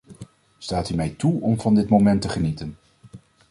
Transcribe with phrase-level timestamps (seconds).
[0.57, 2.77] Staat u mij toe om van dit moment te genieten.